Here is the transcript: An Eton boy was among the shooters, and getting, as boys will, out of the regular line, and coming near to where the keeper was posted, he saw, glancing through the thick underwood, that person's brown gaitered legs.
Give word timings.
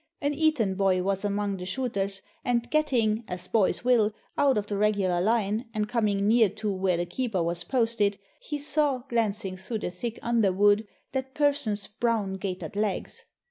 An 0.19 0.33
Eton 0.33 0.73
boy 0.73 1.03
was 1.03 1.23
among 1.23 1.57
the 1.57 1.65
shooters, 1.67 2.23
and 2.43 2.67
getting, 2.71 3.23
as 3.27 3.47
boys 3.47 3.83
will, 3.83 4.11
out 4.35 4.57
of 4.57 4.65
the 4.65 4.75
regular 4.75 5.21
line, 5.21 5.67
and 5.75 5.87
coming 5.87 6.27
near 6.27 6.49
to 6.49 6.73
where 6.73 6.97
the 6.97 7.05
keeper 7.05 7.43
was 7.43 7.63
posted, 7.63 8.17
he 8.39 8.57
saw, 8.57 9.03
glancing 9.09 9.57
through 9.57 9.77
the 9.77 9.91
thick 9.91 10.17
underwood, 10.23 10.87
that 11.11 11.35
person's 11.35 11.85
brown 11.85 12.33
gaitered 12.37 12.75
legs. 12.75 13.25